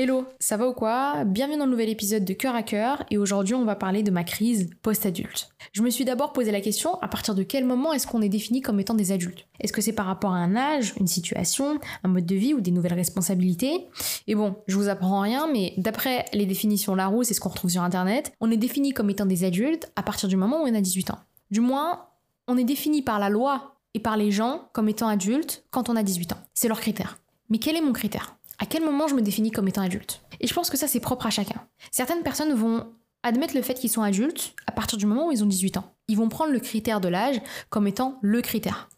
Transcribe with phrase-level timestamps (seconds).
[0.00, 1.24] Hello, ça va ou quoi?
[1.24, 4.12] Bienvenue dans le nouvel épisode de Cœur à Cœur et aujourd'hui on va parler de
[4.12, 5.48] ma crise post-adulte.
[5.72, 8.28] Je me suis d'abord posé la question à partir de quel moment est-ce qu'on est
[8.28, 9.48] défini comme étant des adultes?
[9.58, 12.60] Est-ce que c'est par rapport à un âge, une situation, un mode de vie ou
[12.60, 13.88] des nouvelles responsabilités?
[14.28, 17.72] Et bon, je vous apprends rien mais d'après les définitions Larousse c'est ce qu'on retrouve
[17.72, 20.74] sur internet, on est défini comme étant des adultes à partir du moment où on
[20.76, 21.18] a 18 ans.
[21.50, 22.06] Du moins,
[22.46, 25.96] on est défini par la loi et par les gens comme étant adultes quand on
[25.96, 26.38] a 18 ans.
[26.54, 27.18] C'est leur critère.
[27.50, 28.37] Mais quel est mon critère?
[28.58, 30.22] À quel moment je me définis comme étant adulte?
[30.40, 31.66] Et je pense que ça, c'est propre à chacun.
[31.90, 32.92] Certaines personnes vont
[33.22, 35.94] admettre le fait qu'ils sont adultes à partir du moment où ils ont 18 ans.
[36.08, 38.88] Ils vont prendre le critère de l'âge comme étant le critère.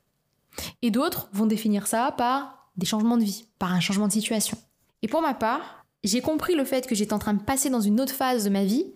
[0.83, 4.57] Et d'autres vont définir ça par des changements de vie, par un changement de situation.
[5.03, 7.81] Et pour ma part, j'ai compris le fait que j'étais en train de passer dans
[7.81, 8.93] une autre phase de ma vie,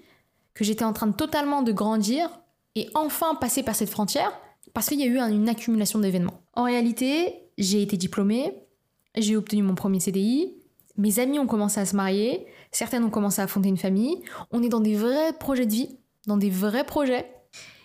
[0.55, 2.28] que j'étais en train de totalement de grandir
[2.75, 4.33] et enfin passer par cette frontière
[4.73, 6.41] parce qu'il y a eu une accumulation d'événements.
[6.55, 8.55] En réalité, j'ai été diplômée,
[9.17, 10.55] j'ai obtenu mon premier CDI,
[10.97, 14.63] mes amis ont commencé à se marier, certaines ont commencé à fonder une famille, on
[14.63, 17.31] est dans des vrais projets de vie, dans des vrais projets.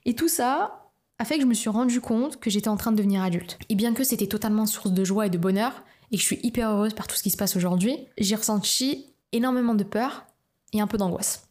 [0.05, 2.91] Et tout ça a fait que je me suis rendu compte que j'étais en train
[2.91, 3.58] de devenir adulte.
[3.69, 6.39] Et bien que c'était totalement source de joie et de bonheur, et que je suis
[6.44, 10.25] hyper heureuse par tout ce qui se passe aujourd'hui, j'ai ressenti énormément de peur
[10.73, 11.47] et un peu d'angoisse.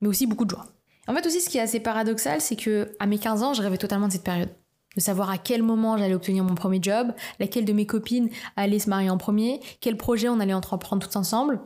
[0.00, 0.66] Mais aussi beaucoup de joie.
[1.06, 3.62] En fait aussi ce qui est assez paradoxal, c'est que à mes 15 ans, je
[3.62, 4.50] rêvais totalement de cette période
[4.96, 8.78] de savoir à quel moment j'allais obtenir mon premier job, laquelle de mes copines allait
[8.78, 11.60] se marier en premier, quel projet on allait entreprendre tous ensemble.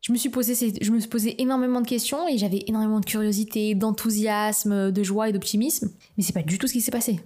[0.00, 3.74] Je me suis posé, je me suis énormément de questions et j'avais énormément de curiosité,
[3.74, 5.90] d'enthousiasme, de joie et d'optimisme.
[6.16, 7.20] Mais c'est pas du tout ce qui s'est passé.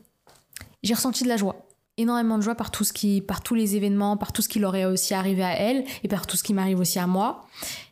[0.83, 1.67] J'ai ressenti de la joie,
[1.99, 4.59] énormément de joie par tout ce qui, par tous les événements, par tout ce qui
[4.61, 7.45] leur est aussi arrivé à elle et par tout ce qui m'arrive aussi à moi.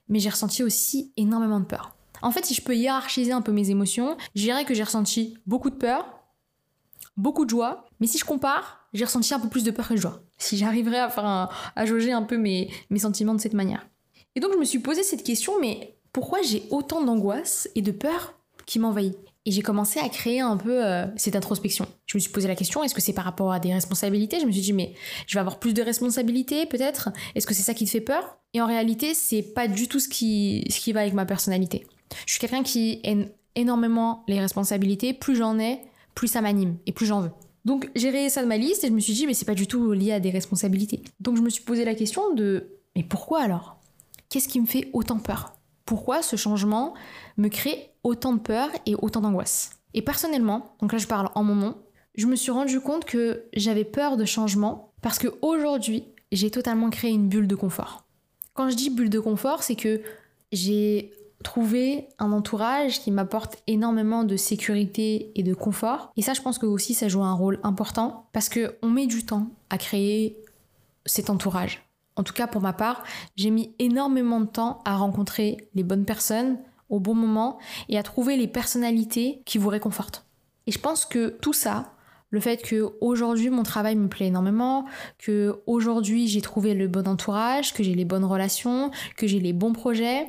[0.08, 1.94] Mais j'ai ressenti aussi énormément de peur.
[2.22, 5.36] En fait, si je peux hiérarchiser un peu mes émotions, je dirais que j'ai ressenti
[5.46, 6.17] beaucoup de peur,
[7.18, 9.94] beaucoup de joie, mais si je compare, j'ai ressenti un peu plus de peur que
[9.94, 10.22] de joie.
[10.38, 13.86] Si j'arriverais à faire à jauger un peu mes, mes sentiments de cette manière.
[14.34, 17.90] Et donc je me suis posé cette question, mais pourquoi j'ai autant d'angoisse et de
[17.90, 19.18] peur qui m'envahit?
[19.44, 21.86] Et j'ai commencé à créer un peu euh, cette introspection.
[22.06, 24.40] Je me suis posé la question, est-ce que c'est par rapport à des responsabilités?
[24.40, 24.94] Je me suis dit, mais
[25.26, 27.08] je vais avoir plus de responsabilités peut-être?
[27.34, 28.38] Est-ce que c'est ça qui te fait peur?
[28.52, 31.86] Et en réalité, c'est pas du tout ce qui, ce qui va avec ma personnalité.
[32.26, 35.14] Je suis quelqu'un qui aime énormément les responsabilités.
[35.14, 35.80] Plus j'en ai,
[36.18, 37.30] plus ça m'anime et plus j'en veux.
[37.64, 39.54] Donc j'ai rayé ça de ma liste et je me suis dit mais c'est pas
[39.54, 41.00] du tout lié à des responsabilités.
[41.20, 43.78] Donc je me suis posé la question de mais pourquoi alors?
[44.28, 45.52] Qu'est-ce qui me fait autant peur?
[45.84, 46.94] Pourquoi ce changement
[47.36, 49.78] me crée autant de peur et autant d'angoisse?
[49.94, 51.76] Et personnellement, donc là je parle en mon nom,
[52.16, 56.02] je me suis rendu compte que j'avais peur de changement parce que aujourd'hui,
[56.32, 58.06] j'ai totalement créé une bulle de confort.
[58.54, 60.02] Quand je dis bulle de confort, c'est que
[60.50, 61.12] j'ai
[61.44, 66.12] trouver un entourage qui m'apporte énormément de sécurité et de confort.
[66.16, 69.06] Et ça, je pense que aussi, ça joue un rôle important parce que on met
[69.06, 70.36] du temps à créer
[71.06, 71.84] cet entourage.
[72.16, 73.04] En tout cas, pour ma part,
[73.36, 78.02] j'ai mis énormément de temps à rencontrer les bonnes personnes au bon moment et à
[78.02, 80.26] trouver les personnalités qui vous réconfortent.
[80.66, 81.92] Et je pense que tout ça,
[82.30, 84.84] le fait que aujourd'hui mon travail me plaît énormément,
[85.18, 89.52] que aujourd'hui j'ai trouvé le bon entourage, que j'ai les bonnes relations, que j'ai les
[89.52, 90.26] bons projets,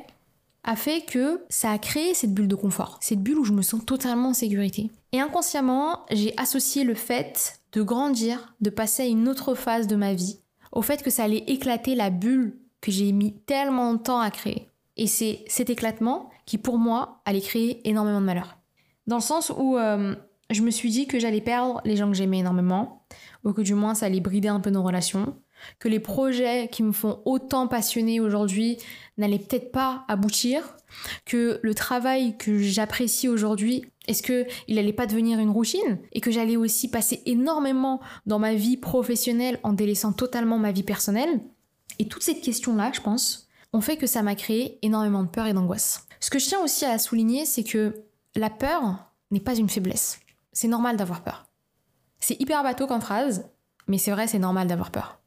[0.64, 3.62] a fait que ça a créé cette bulle de confort, cette bulle où je me
[3.62, 4.90] sens totalement en sécurité.
[5.12, 9.96] Et inconsciemment, j'ai associé le fait de grandir, de passer à une autre phase de
[9.96, 10.40] ma vie,
[10.72, 14.30] au fait que ça allait éclater la bulle que j'ai mis tellement de temps à
[14.30, 14.68] créer.
[14.96, 18.58] Et c'est cet éclatement qui, pour moi, allait créer énormément de malheur.
[19.06, 20.14] Dans le sens où euh,
[20.50, 23.06] je me suis dit que j'allais perdre les gens que j'aimais énormément,
[23.44, 25.36] ou que du moins ça allait brider un peu nos relations,
[25.78, 28.78] que les projets qui me font autant passionner aujourd'hui
[29.18, 30.76] n'allaient peut-être pas aboutir,
[31.24, 36.20] que le travail que j'apprécie aujourd'hui, est-ce que il allait pas devenir une routine et
[36.20, 41.40] que j'allais aussi passer énormément dans ma vie professionnelle en délaissant totalement ma vie personnelle?
[41.98, 45.46] Et toutes ces questions-là, je pense, ont fait que ça m'a créé énormément de peur
[45.46, 46.06] et d'angoisse.
[46.18, 47.94] Ce que je tiens aussi à souligner, c'est que
[48.34, 50.20] la peur n'est pas une faiblesse.
[50.52, 51.46] C'est normal d'avoir peur.
[52.18, 53.48] C'est hyper bateau comme phrase,
[53.86, 55.19] mais c'est vrai, c'est normal d'avoir peur.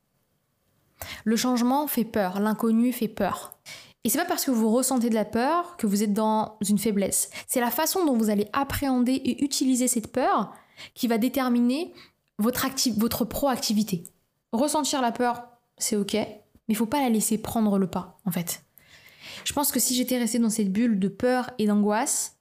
[1.24, 3.58] Le changement fait peur, l'inconnu fait peur.
[4.04, 6.78] Et c'est pas parce que vous ressentez de la peur que vous êtes dans une
[6.78, 7.30] faiblesse.
[7.48, 10.54] C'est la façon dont vous allez appréhender et utiliser cette peur
[10.94, 11.94] qui va déterminer
[12.38, 12.68] votre,
[12.98, 14.04] votre proactivité.
[14.52, 15.44] Ressentir la peur,
[15.78, 18.64] c'est ok, mais il faut pas la laisser prendre le pas, en fait.
[19.46, 22.38] Je pense que si j'étais restée dans cette bulle de peur et d'angoisse,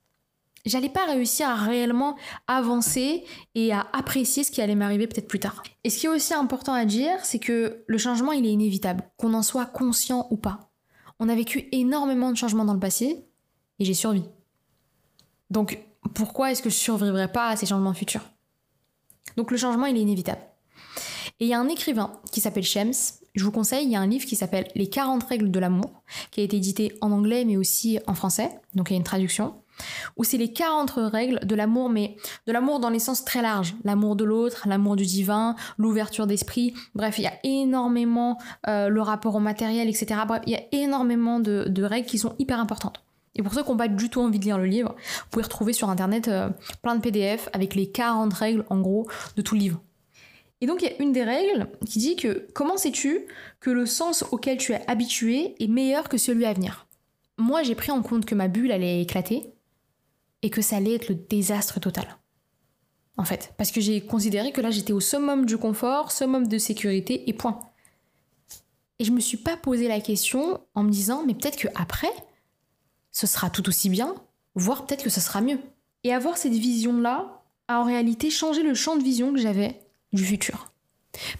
[0.64, 2.17] j'allais pas réussir à réellement
[2.47, 3.25] avancer
[3.55, 5.62] et à apprécier ce qui allait m'arriver peut-être plus tard.
[5.85, 9.05] Et ce qui est aussi important à dire, c'est que le changement, il est inévitable,
[9.17, 10.70] qu'on en soit conscient ou pas.
[11.19, 13.25] On a vécu énormément de changements dans le passé
[13.79, 14.29] et j'ai survécu.
[15.50, 15.79] Donc,
[16.14, 18.25] pourquoi est-ce que je survivrai pas à ces changements futurs?
[19.37, 20.41] Donc, le changement, il est inévitable.
[21.41, 24.00] Et il y a un écrivain qui s'appelle Shems, je vous conseille, il y a
[24.00, 27.44] un livre qui s'appelle Les 40 règles de l'amour, qui a été édité en anglais
[27.44, 29.62] mais aussi en français, donc il y a une traduction,
[30.17, 33.75] où c'est les 40 règles de l'amour, mais de l'amour dans les sens très larges.
[33.84, 38.38] L'amour de l'autre, l'amour du divin, l'ouverture d'esprit, bref, il y a énormément
[38.69, 40.20] euh, le rapport au matériel, etc.
[40.26, 43.02] Bref, il y a énormément de, règles qui sont hyper importantes.
[43.34, 45.43] Et pour ceux qui n'ont pas du tout envie de lire le livre, vous pouvez
[45.43, 46.50] retrouver sur internet euh,
[46.82, 49.81] plein de PDF avec les 40 règles en gros de tout le livre.
[50.62, 53.26] Et donc il y a une des règles qui dit que comment sais-tu
[53.58, 56.87] que le sens auquel tu es habitué est meilleur que celui à venir?
[57.37, 59.52] Moi j'ai pris en compte que ma bulle allait éclater
[60.43, 62.19] et que ça allait être le désastre total.
[63.17, 66.59] En fait, parce que j'ai considéré que là j'étais au summum du confort, summum de
[66.59, 67.61] sécurité et point.
[68.99, 72.12] Et je me suis pas posé la question en me disant mais peut-être que après
[73.11, 74.15] ce sera tout aussi bien,
[74.55, 75.61] voire peut-être que ce sera mieux.
[76.05, 79.79] Et avoir cette vision-là a en réalité changé le champ de vision que j'avais
[80.12, 80.73] du futur.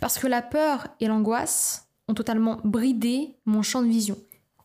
[0.01, 4.19] Parce que la peur et l'angoisse ont totalement bridé mon champ de vision.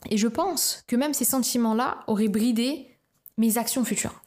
[0.09, 2.99] Et je pense que même ces sentiments-là auraient bridé
[3.37, 4.21] mes actions futures.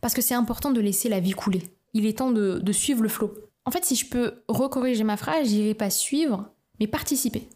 [0.00, 1.62] Parce que c'est important de laisser la vie couler.
[1.94, 3.34] Il est temps de, suivre le flot.
[3.64, 7.48] En fait, si je peux recorriger ma phrase, je dirais pas suivre, mais participer.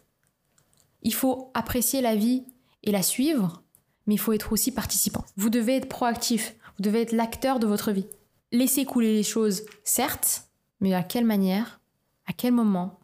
[1.01, 2.43] Il faut apprécier la vie
[2.83, 3.63] et la suivre,
[4.05, 5.25] mais il faut être aussi participant.
[5.37, 8.07] Vous devez être proactif, vous devez être l'acteur de votre vie.
[8.51, 10.47] Laissez couler les choses, certes,
[10.79, 11.79] mais à quelle manière,
[12.27, 12.99] à quel moment,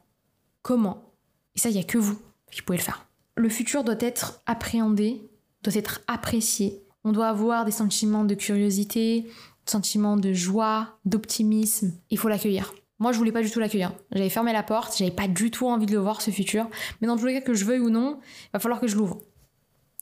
[0.62, 1.14] comment.
[1.56, 2.20] Et ça, il n'y a que vous
[2.52, 3.08] qui pouvez le faire.
[3.36, 5.30] Le futur doit être appréhendé,
[5.64, 6.84] doit être apprécié.
[7.04, 9.28] On doit avoir des sentiments de curiosité,
[9.66, 11.94] sentiments de joie, d'optimisme.
[12.10, 12.74] Il faut l'accueillir.
[13.00, 13.94] Moi, je voulais pas du tout l'accueillir.
[14.12, 16.68] J'avais fermé la porte, j'avais pas du tout envie de le voir, ce futur.
[17.02, 18.96] Mais dans tous les cas, que je veuille ou non, il va falloir que je
[18.96, 19.18] l'ouvre.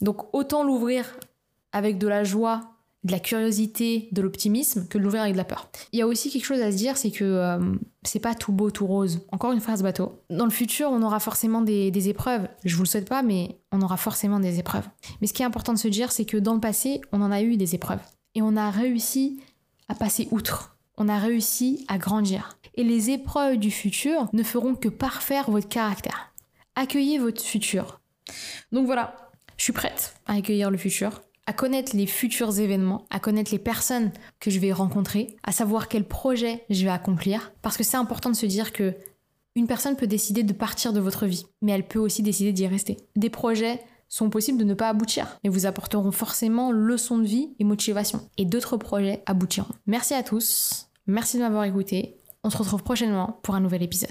[0.01, 1.17] Donc autant l'ouvrir
[1.71, 5.45] avec de la joie, de la curiosité, de l'optimisme que de l'ouvrir avec de la
[5.45, 5.69] peur.
[5.93, 8.51] Il y a aussi quelque chose à se dire, c'est que euh, c'est pas tout
[8.51, 9.21] beau, tout rose.
[9.31, 10.21] Encore une phrase bateau.
[10.29, 12.47] Dans le futur, on aura forcément des, des, épreuves.
[12.65, 14.87] Je vous le souhaite pas, mais on aura forcément des épreuves.
[15.21, 17.31] Mais ce qui est important de se dire, c'est que dans le passé, on en
[17.31, 18.01] a eu des épreuves.
[18.35, 19.41] Et on a réussi
[19.87, 20.77] à passer outre.
[20.97, 22.57] On a réussi à grandir.
[22.75, 26.33] Et les épreuves du futur ne feront que parfaire votre caractère.
[26.75, 28.01] Accueillez votre futur.
[28.71, 33.19] Donc voilà, je suis prête à accueillir le futur, à connaître les futurs événements, à
[33.19, 37.51] connaître les personnes que je vais rencontrer, à savoir quel projet je vais accomplir.
[37.63, 38.93] Parce que c'est important de se dire que
[39.55, 42.67] une personne peut décider de partir de votre vie, mais elle peut aussi décider d'y
[42.67, 42.97] rester.
[43.15, 47.49] Des projets sont possibles de ne pas aboutir, mais vous apporteront forcément leçons de vie
[47.57, 48.29] et motivation.
[48.37, 49.73] Et d'autres projets aboutiront.
[49.87, 52.19] Merci à tous, merci de m'avoir écouté.
[52.43, 54.07] On se retrouve prochainement pour un nouvel épisode.